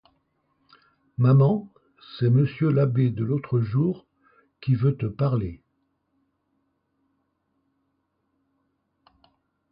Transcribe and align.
Maman, 1.19 1.71
c'est 2.17 2.31
monsieur 2.31 2.71
l'abbé 2.71 3.11
de 3.11 3.23
l'autre 3.23 3.59
jour, 3.59 4.07
qui 4.59 4.73
veut 4.73 4.97
te 4.97 5.05
parler. 5.05 5.61